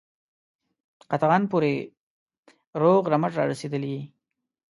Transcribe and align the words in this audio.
قطغن 1.11 1.43
پوري 1.51 1.75
روغ 2.81 3.01
رمټ 3.13 3.31
را 3.37 3.43
رسېدلی 3.51 3.89
یې. 3.95 4.01